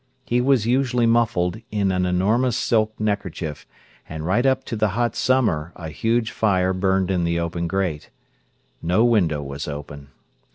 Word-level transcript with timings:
He 0.25 0.41
was 0.41 0.65
usually 0.65 1.05
muffled 1.05 1.61
in 1.69 1.91
an 1.91 2.07
enormous 2.07 2.57
silk 2.57 2.99
neckerchief, 2.99 3.67
and 4.09 4.25
right 4.25 4.47
up 4.47 4.63
to 4.63 4.75
the 4.75 4.87
hot 4.97 5.15
summer 5.15 5.73
a 5.75 5.89
huge 5.89 6.31
fire 6.31 6.73
burned 6.73 7.11
in 7.11 7.23
the 7.23 7.39
open 7.39 7.67
grate. 7.67 8.09
No 8.81 9.05
window 9.05 9.43
was 9.43 9.67
open. 9.67 10.07